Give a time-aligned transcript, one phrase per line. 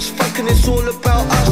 [0.00, 0.12] this
[0.48, 1.49] it's all about us.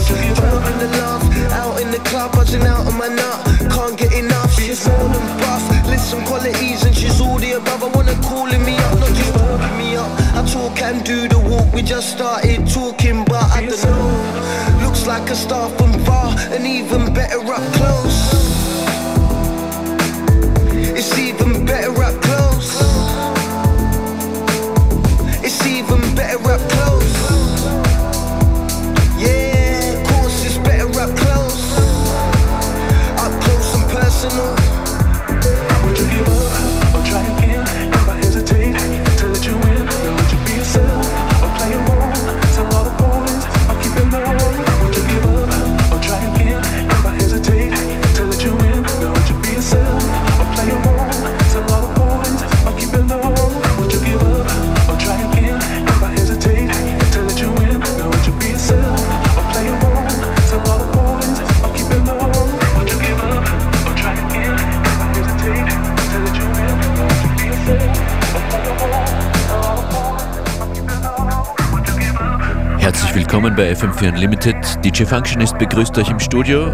[73.48, 74.84] Willkommen bei FM4 Unlimited.
[74.84, 76.66] DJ Functionist begrüßt euch im Studio.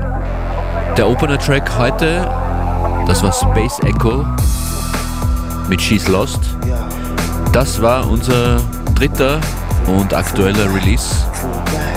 [0.96, 2.28] Der Opener-Track heute,
[3.06, 4.24] das war Space Echo
[5.68, 6.40] mit She's Lost.
[7.52, 8.60] Das war unser
[8.94, 9.40] dritter
[9.86, 11.26] und aktueller Release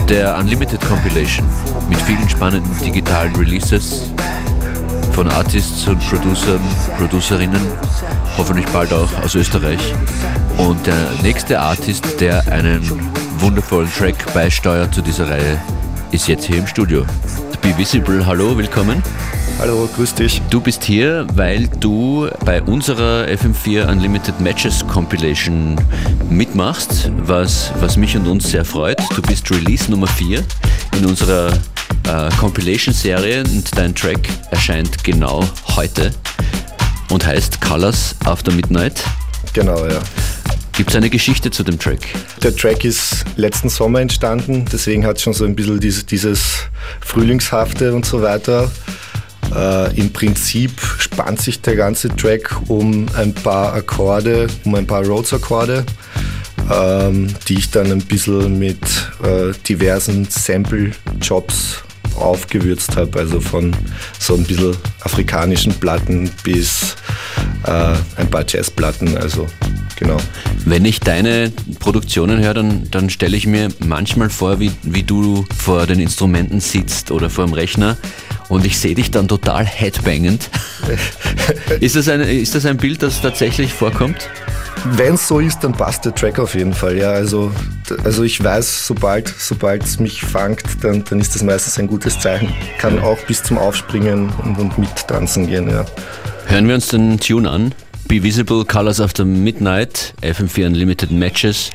[0.09, 1.47] der Unlimited Compilation
[1.89, 4.11] mit vielen spannenden digitalen Releases
[5.13, 6.61] von Artists und Producern,
[6.97, 7.61] Producerinnen,
[8.37, 9.93] hoffentlich bald auch aus Österreich.
[10.57, 12.83] Und der nächste Artist, der einen
[13.41, 15.61] wundervollen Track beisteuert zu dieser Reihe,
[16.11, 17.05] ist jetzt hier im Studio.
[17.61, 19.03] Be Visible, hallo, willkommen.
[19.59, 20.41] Hallo, grüß dich.
[20.49, 25.75] Du bist hier, weil du bei unserer FM4 Unlimited Matches Compilation
[26.29, 28.99] mitmachst, was, was mich und uns sehr freut.
[29.15, 30.43] Du bist Release Nummer 4
[30.97, 35.43] in unserer äh, Compilation-Serie und dein Track erscheint genau
[35.75, 36.11] heute
[37.09, 39.03] und heißt Colors After Midnight.
[39.53, 39.99] Genau, ja.
[40.77, 42.01] Gibt es eine Geschichte zu dem Track?
[42.43, 46.69] Der Track ist letzten Sommer entstanden, deswegen hat es schon so ein bisschen dieses, dieses
[47.01, 48.69] Frühlingshafte und so weiter.
[49.55, 55.03] Äh, Im Prinzip spannt sich der ganze Track um ein paar Akkorde, um ein paar
[55.03, 55.83] Rhodes-Akkorde,
[56.71, 58.77] ähm, die ich dann ein bisschen mit
[59.23, 61.81] äh, diversen Sample-Jobs
[62.19, 63.17] aufgewürzt habe.
[63.17, 63.75] Also von
[64.19, 66.96] so ein bisschen afrikanischen Platten bis
[67.63, 69.17] äh, ein paar Jazzplatten.
[69.17, 69.47] Also
[69.97, 70.17] genau.
[70.66, 75.46] Wenn ich deine Produktionen höre, dann, dann stelle ich mir manchmal vor, wie, wie du
[75.58, 77.97] vor den Instrumenten sitzt oder vor dem Rechner
[78.49, 80.49] und ich sehe dich dann total headbangend.
[81.79, 84.29] ist, das ein, ist das ein Bild, das tatsächlich vorkommt?
[84.85, 86.97] Wenn es so ist, dann passt der Track auf jeden Fall.
[86.97, 87.52] Ja, also,
[88.03, 89.34] also ich weiß, sobald
[89.84, 92.53] es mich fangt, dann, dann ist das meistens ein gutes Zeichen.
[92.78, 95.70] Kann auch bis zum Aufspringen und, und mittanzen gehen.
[95.70, 95.85] Ja.
[96.46, 97.73] Hören wir uns den Tune an.
[98.07, 101.71] Be Visible, Colors After Midnight, FM4 Unlimited Matches.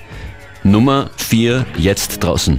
[0.63, 2.59] Nummer 4 jetzt draußen.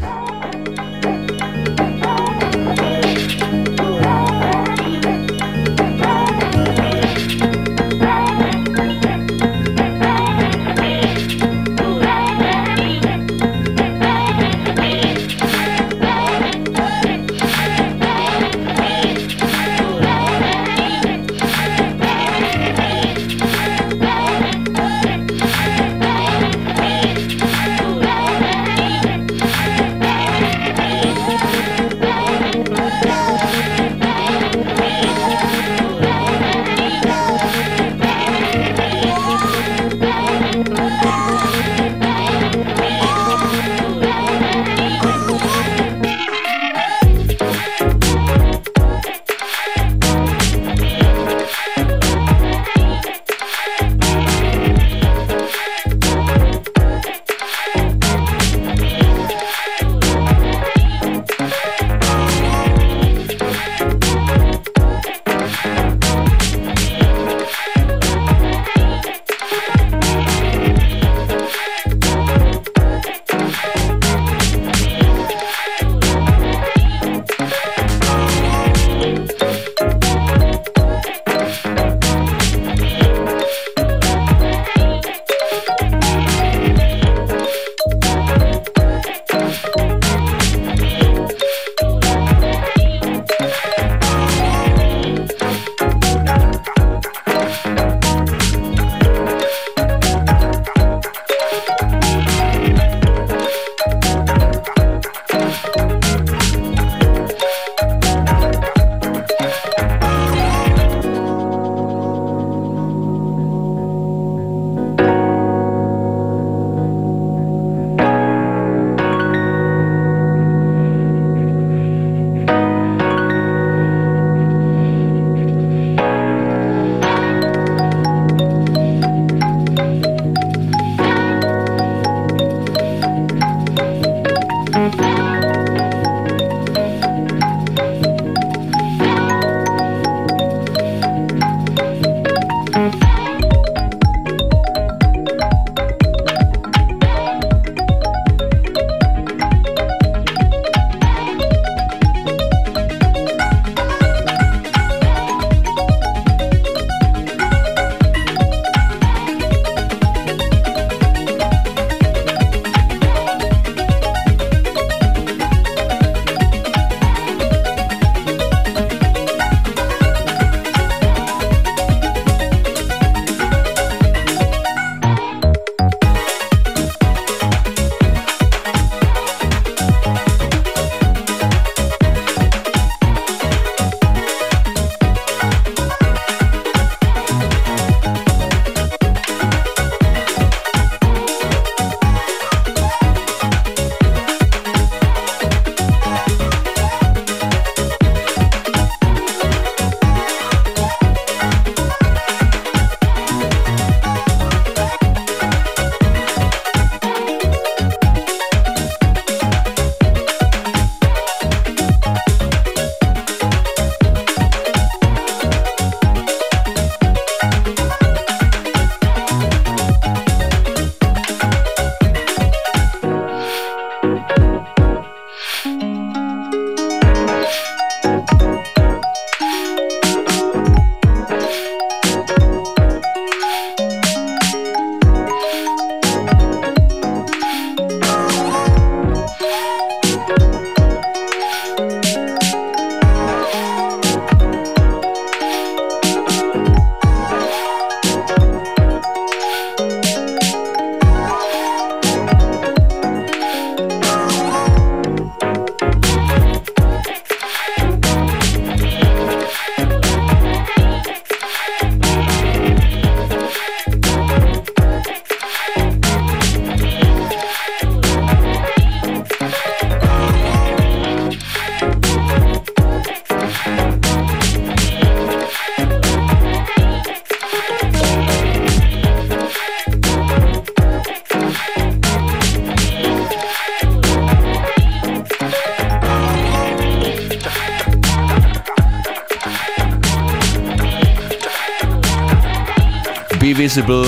[293.73, 294.06] Be Visible,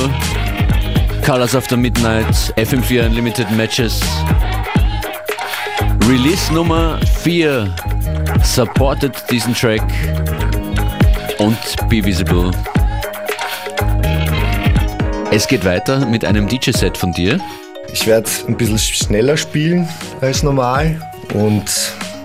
[1.24, 4.00] Colors of the Midnight, FM4 Unlimited Matches.
[6.08, 7.74] Release Nummer 4
[8.44, 9.82] supportet diesen Track
[11.40, 11.58] und
[11.90, 12.52] Be Visible.
[15.32, 17.40] Es geht weiter mit einem DJ-Set von dir.
[17.92, 19.90] Ich werde ein bisschen schneller spielen
[20.22, 21.00] als normal
[21.34, 21.66] und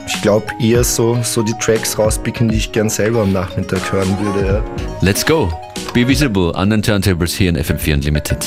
[0.07, 4.15] ich glaube eher so, so die Tracks rauspicken, die ich gern selber am Nachmittag hören
[4.21, 4.47] würde.
[4.47, 4.65] Ja.
[5.01, 5.51] Let's go!
[5.93, 8.39] Be Visible an den Turntables hier in FM4 Unlimited.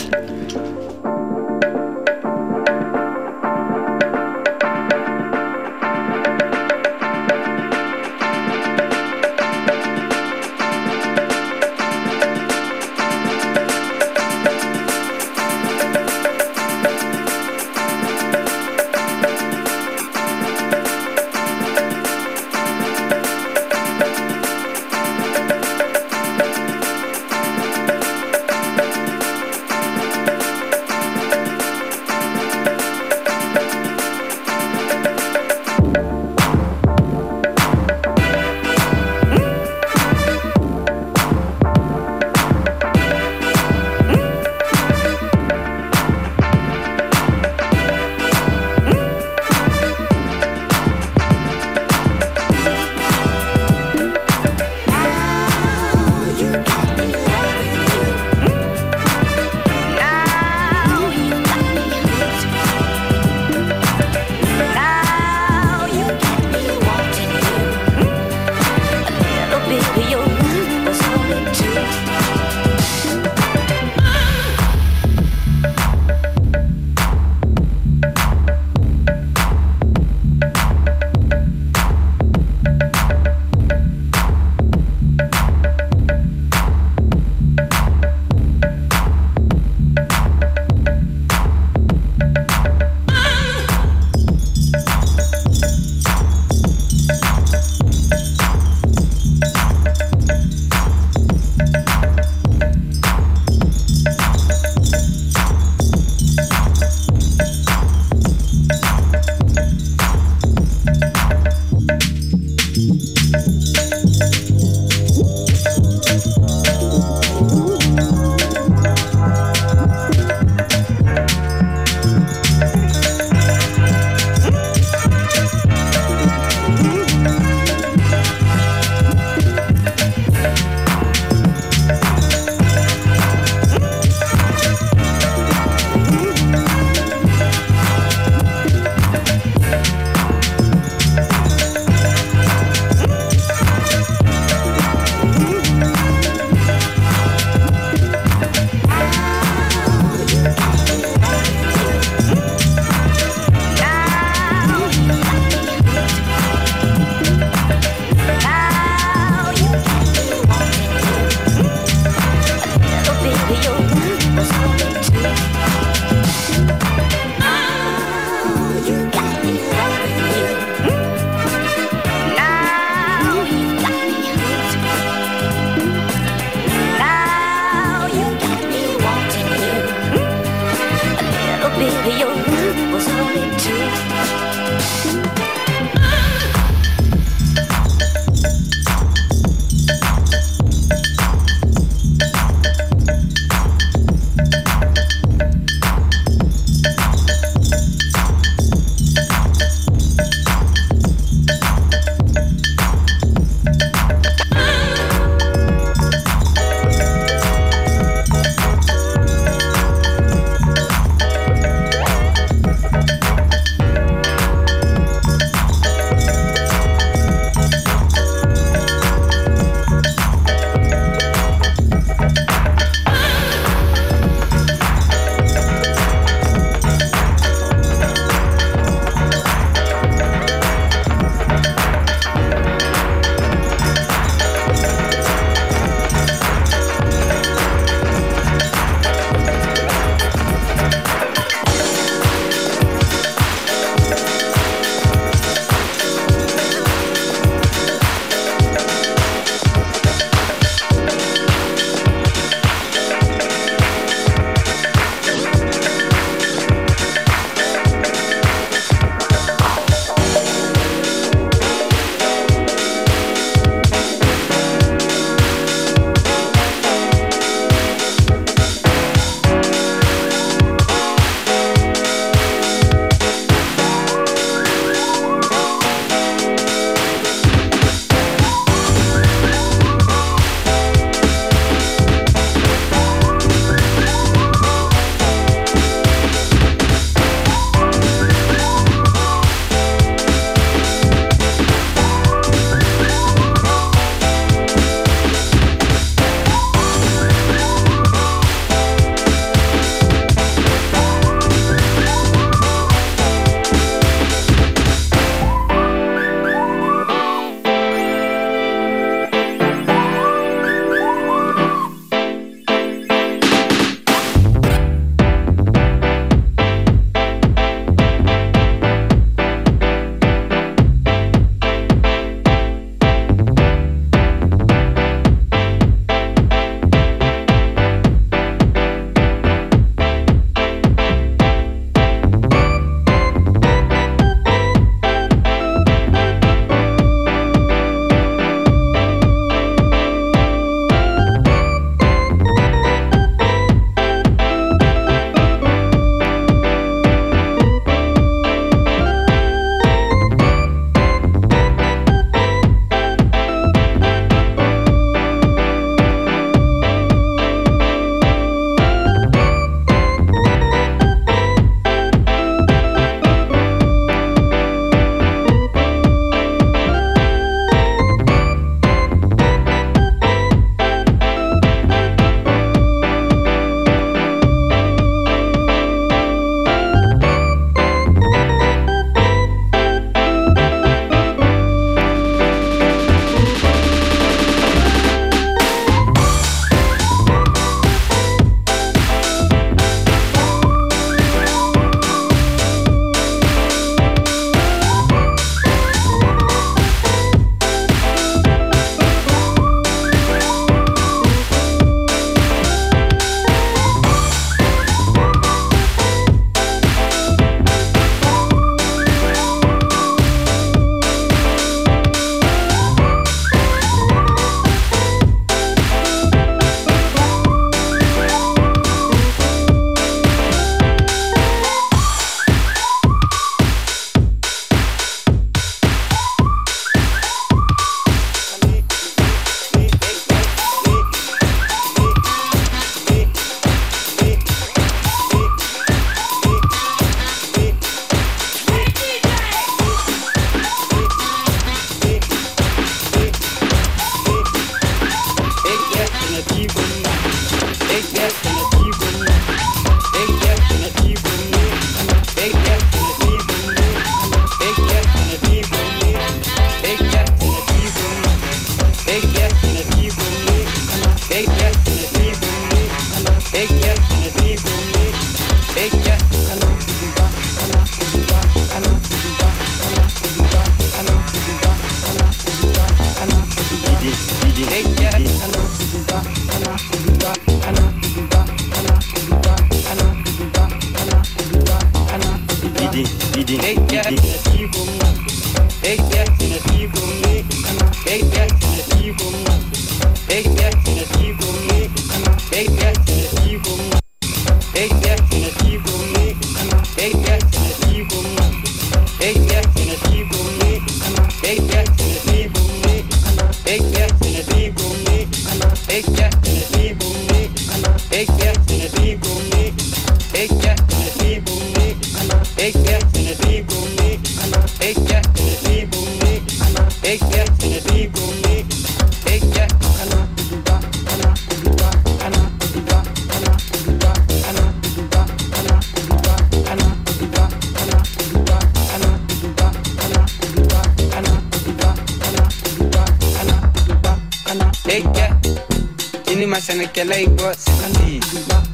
[536.63, 538.73] finna get laid, but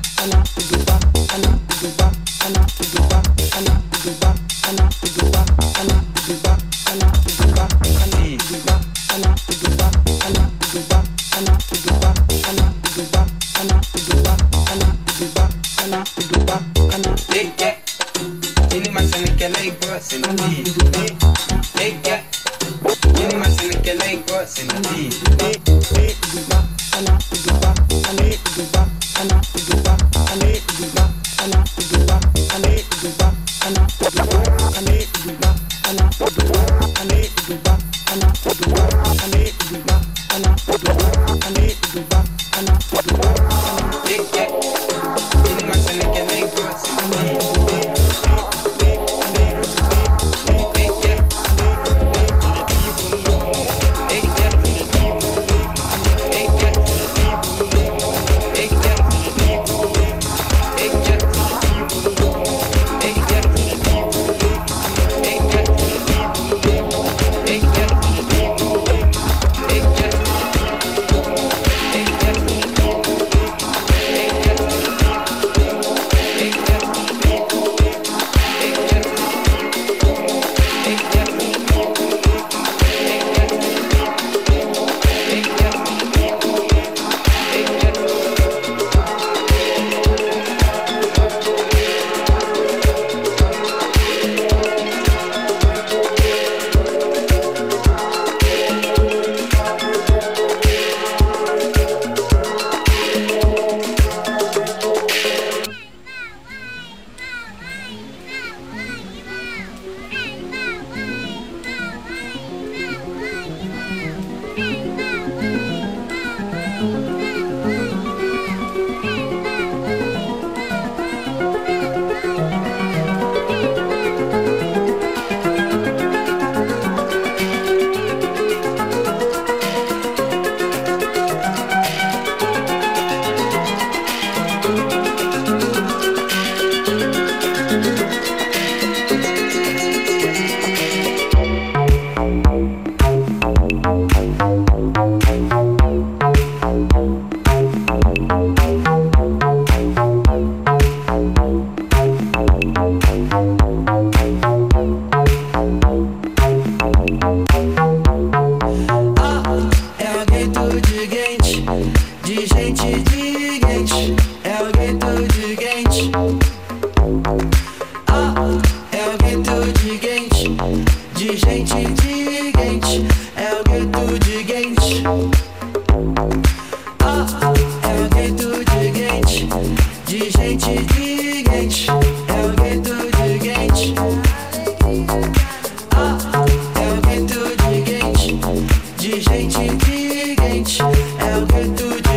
[189.40, 192.09] noite quente é o que tu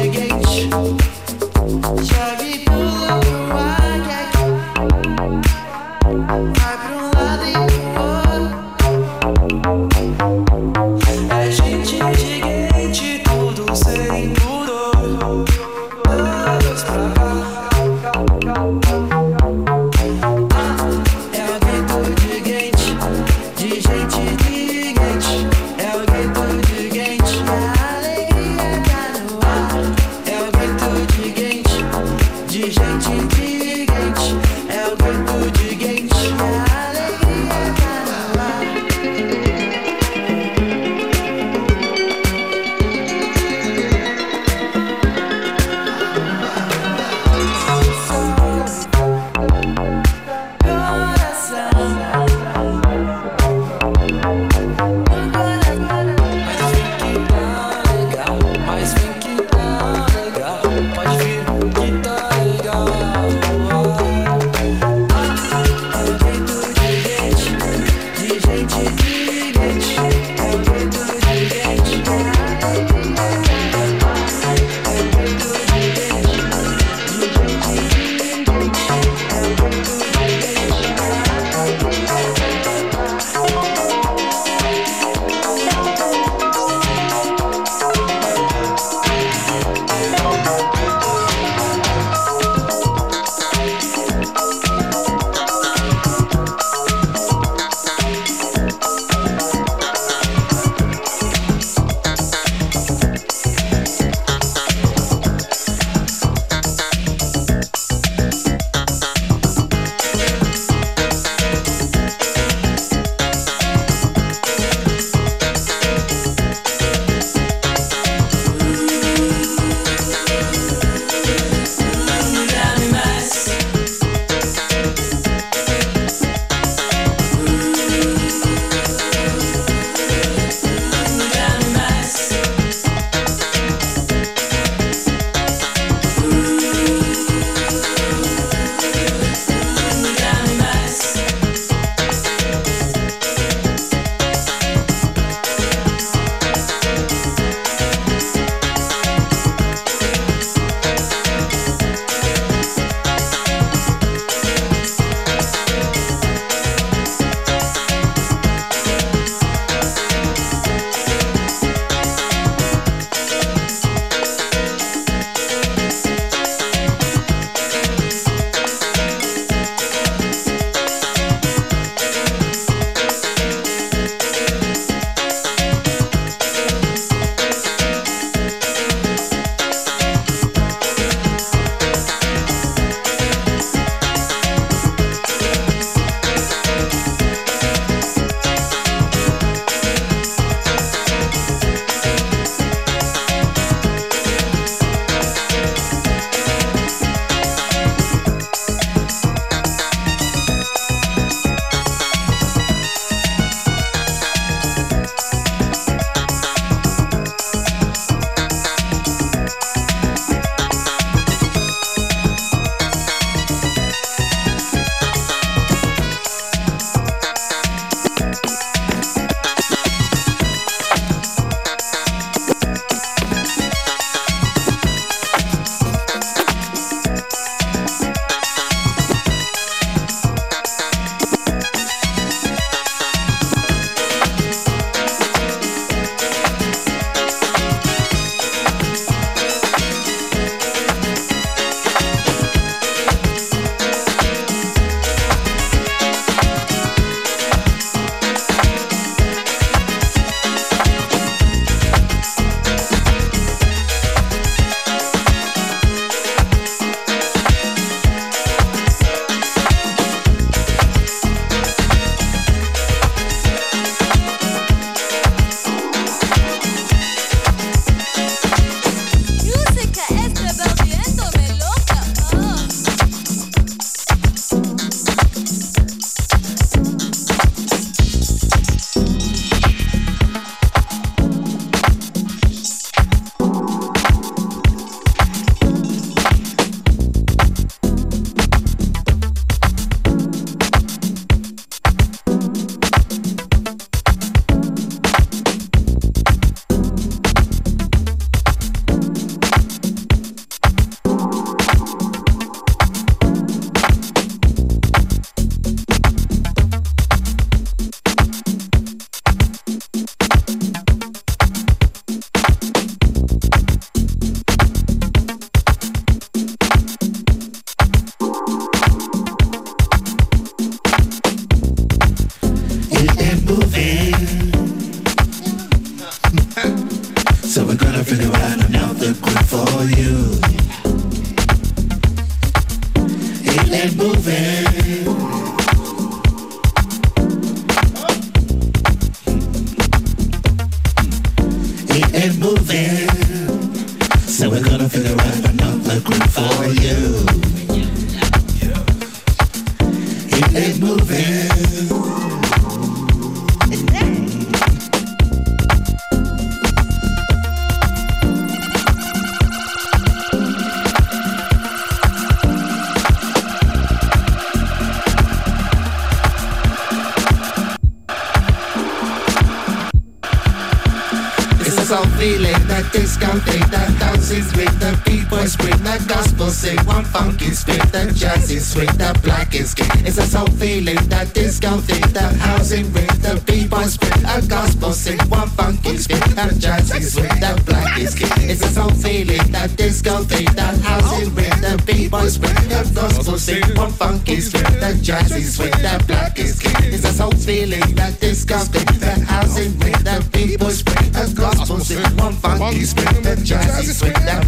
[394.03, 396.93] funky spin, that jazzy swing, that black is king.
[396.93, 401.79] It's a soul feeling, that disco thing, that housing ring, that people spring, that gospel
[401.79, 404.43] sing, one funky spin, that jazzy swing, that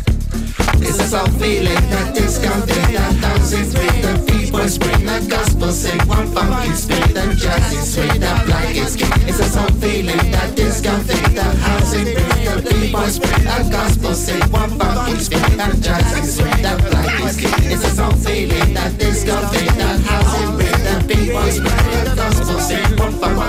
[0.82, 6.26] it's a soul feeling, that that dancing swing, the people spring, that gospel sing, one
[6.34, 6.72] funky
[7.14, 9.12] that jazzy swing, that black is king.
[9.28, 14.14] It's a soul feeling, that disco thing, that housing ring, the people spring, that gospel
[14.14, 17.63] sing, one funky spin, that jazzy swing, that black is king.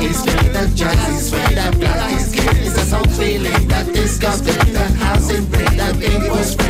[0.08, 0.96] It's feeling the jazz.
[1.10, 3.68] it's free, the blood, it's skin It's a soul feeling,
[4.72, 6.64] the house in red the thing was free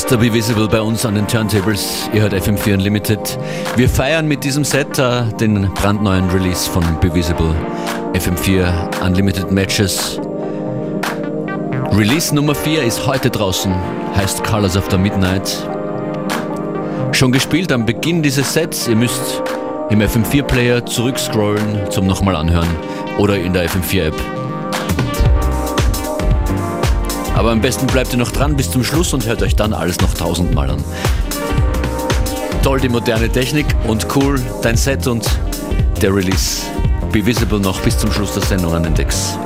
[0.00, 0.16] Mr.
[0.16, 2.08] Be Visible bei uns an den Turntables.
[2.14, 3.38] Ihr hört FM4 Unlimited.
[3.76, 7.54] Wir feiern mit diesem Set uh, den brandneuen Release von Be Visible.
[8.14, 10.18] FM4 Unlimited Matches.
[11.92, 13.74] Release Nummer 4 ist heute draußen,
[14.16, 15.68] heißt Colors of the Midnight.
[17.12, 18.88] Schon gespielt am Beginn dieses Sets.
[18.88, 19.42] Ihr müsst
[19.90, 22.70] im FM4 Player zurückscrollen zum nochmal anhören
[23.18, 24.39] oder in der FM4 App.
[27.40, 29.98] Aber am besten bleibt ihr noch dran bis zum Schluss und hört euch dann alles
[30.02, 30.84] noch tausendmal an.
[32.62, 35.26] Toll die moderne Technik und cool dein Set und
[36.02, 36.66] der Release.
[37.10, 39.38] Be visible noch bis zum Schluss der Sendung an den Decks.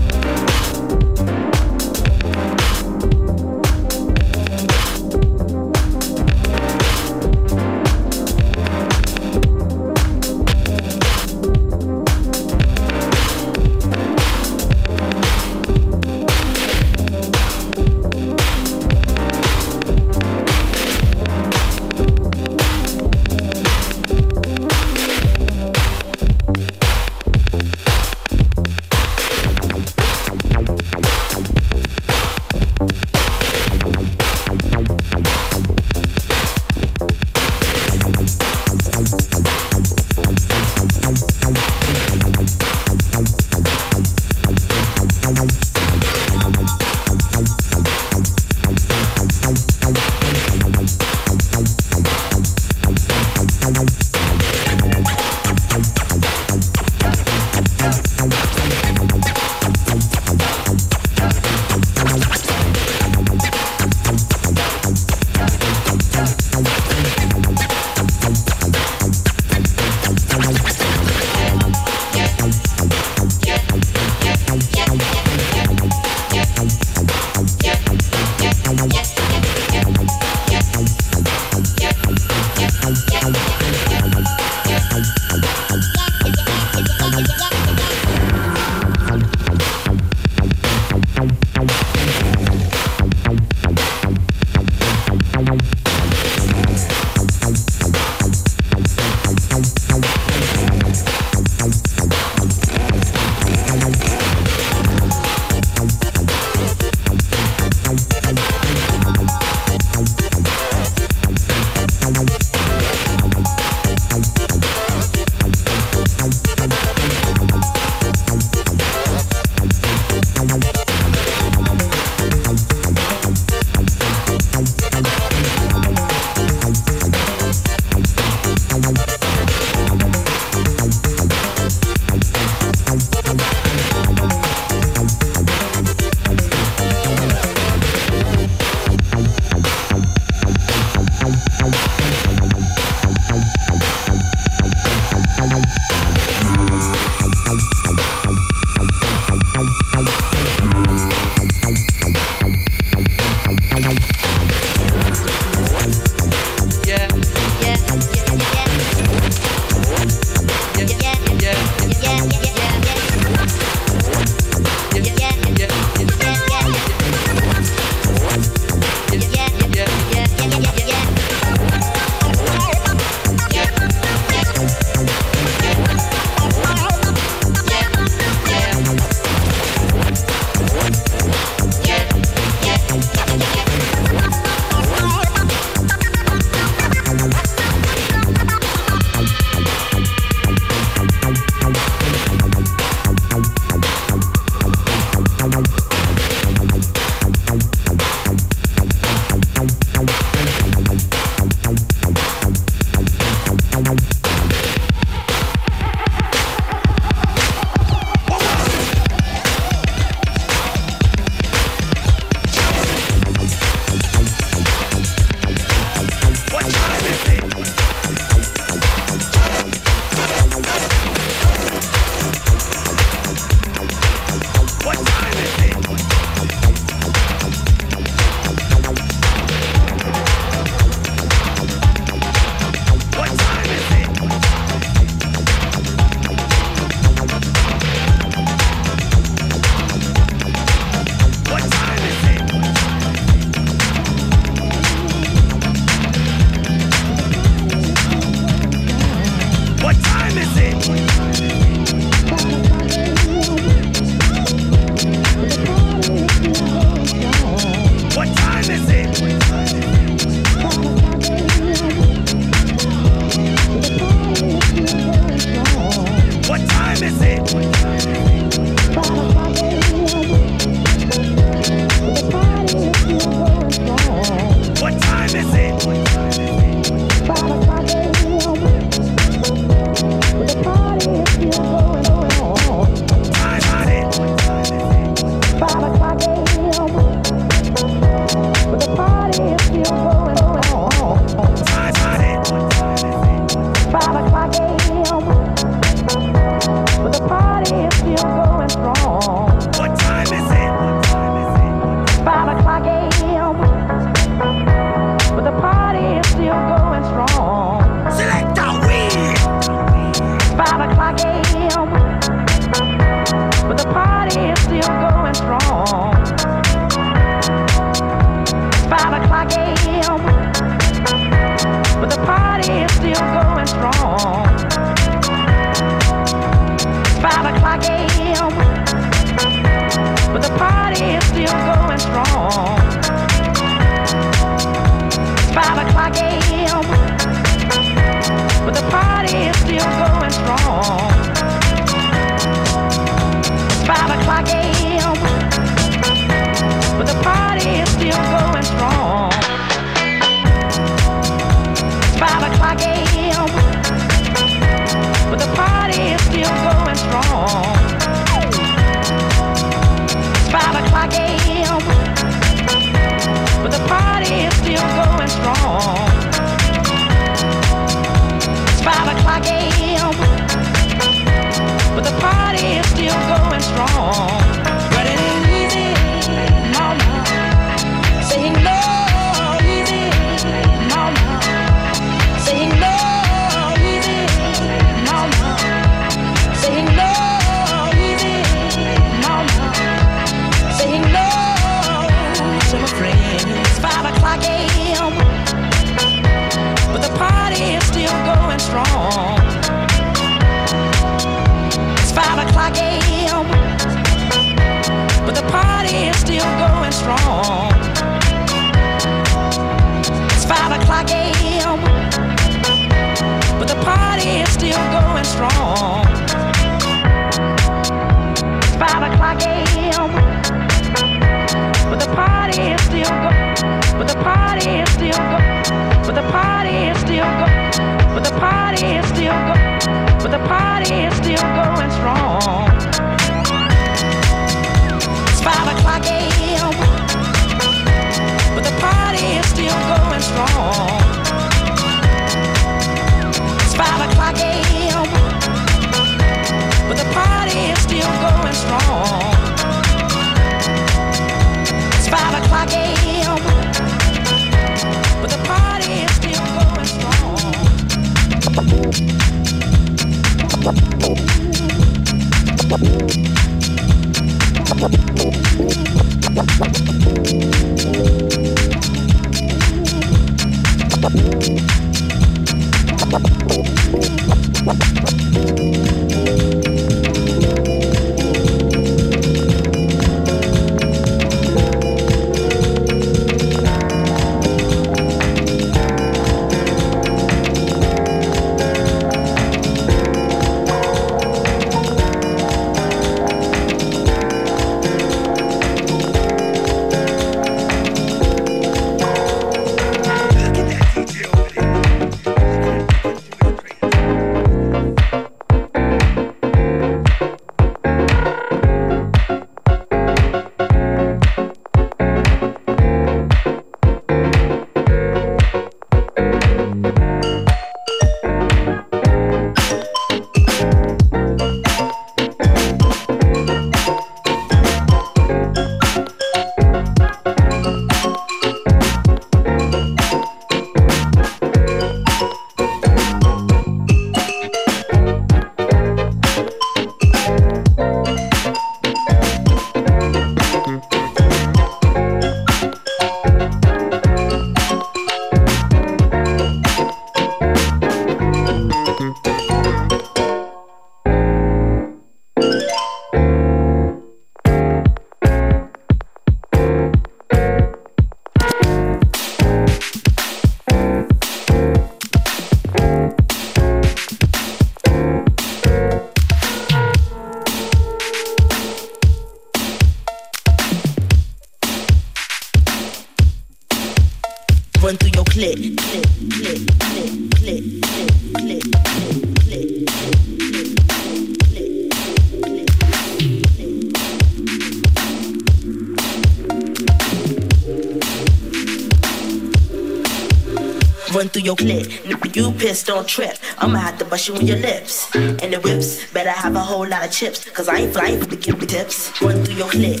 [592.68, 593.36] piss, don't trip.
[593.58, 595.08] I'ma have to bust you in your lips.
[595.14, 597.48] And the whips, better have a whole lot of chips.
[597.48, 599.10] Cause I ain't flying for the give me tips.
[599.22, 600.00] Run through your clip.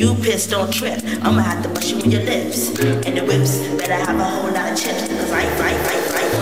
[0.00, 1.00] You piss, don't trip.
[1.22, 2.80] I'ma have to bust you in your lips.
[3.06, 5.06] And the whips, better have a whole lot of chips.
[5.06, 6.32] Cause I ain't flying, flying, flying.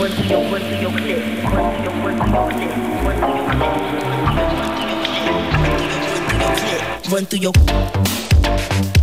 [0.00, 1.20] Run through your, run through your clit.
[1.44, 2.72] Run through your, run through your clit.
[3.04, 3.84] Run through your clit.
[3.92, 4.08] Run
[6.24, 7.12] through your clit.
[7.12, 8.93] Run through your clit.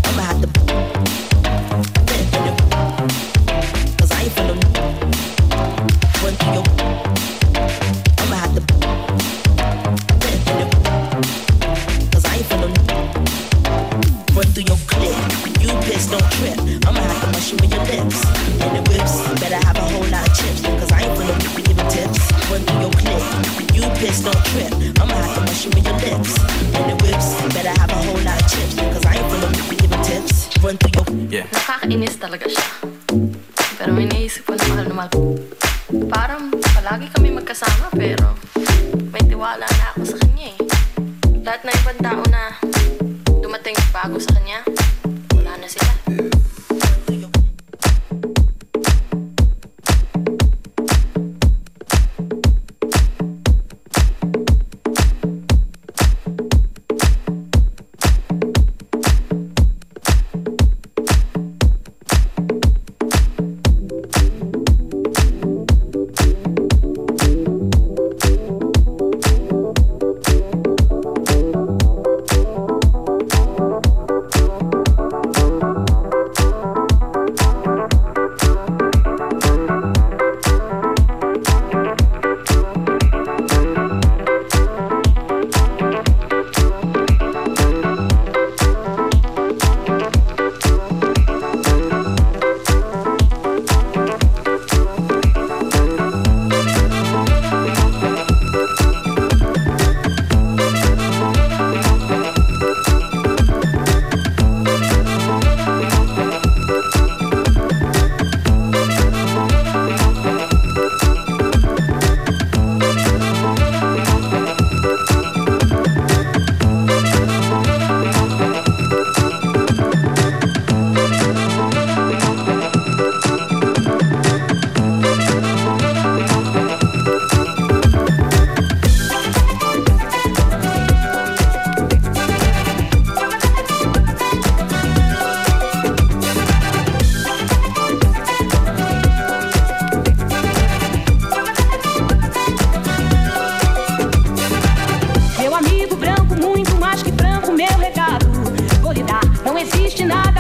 [32.22, 32.81] hasta la casa.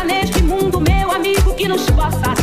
[0.05, 2.40] Neste mundo meu amigo que não possa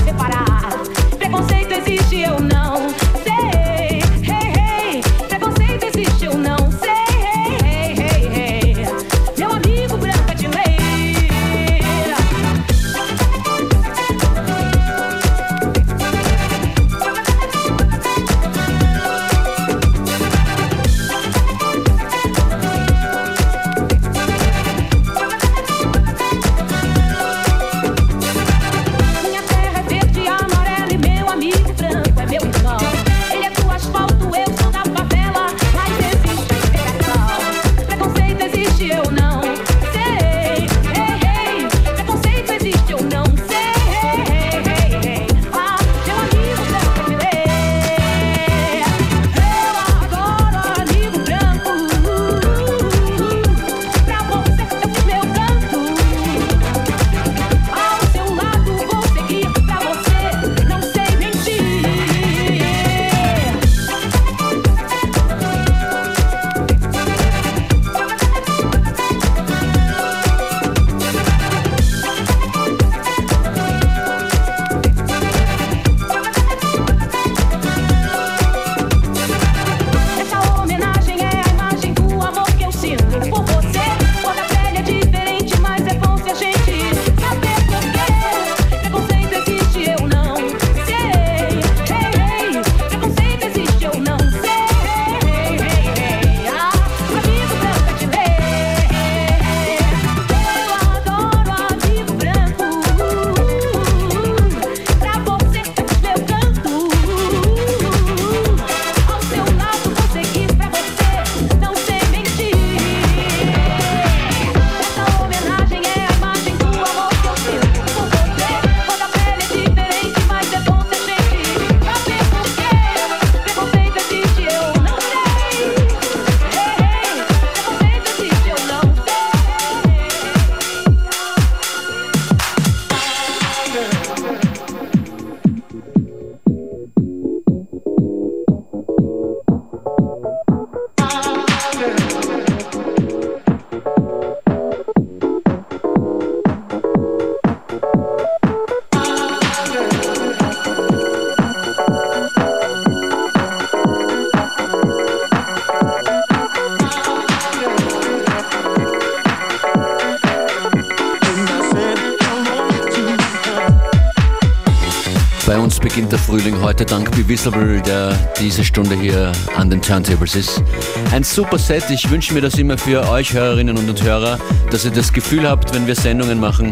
[166.28, 170.62] Frühling heute dank Bevisible, der diese Stunde hier an den Turntables ist.
[171.10, 171.84] Ein super Set.
[171.88, 174.38] Ich wünsche mir das immer für euch Hörerinnen und Hörer,
[174.70, 176.68] dass ihr das Gefühl habt, wenn wir Sendungen machen,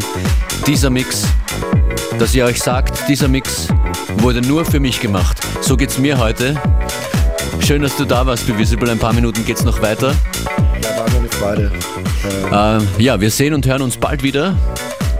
[0.67, 1.25] dieser Mix,
[2.19, 3.69] dass ihr euch sagt, dieser Mix
[4.17, 5.39] wurde nur für mich gemacht.
[5.61, 6.53] So geht's mir heute.
[7.59, 8.91] Schön, dass du da warst, Bevisible.
[8.91, 10.13] Ein paar Minuten geht's noch weiter.
[10.83, 11.71] Ja, war mir eine Freude.
[12.99, 14.55] Äh, ja, wir sehen und hören uns bald wieder.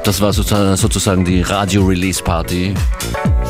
[0.04, 2.76] Das war sozusagen die Radio-Release-Party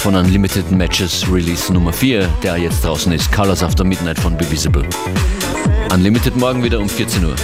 [0.08, 3.30] von Unlimited Matches Release Nummer 4, der jetzt draußen ist.
[3.30, 4.88] Colors After Midnight von Bevisible.
[5.93, 7.36] Unlimited morgen wieder um 14 Uhr.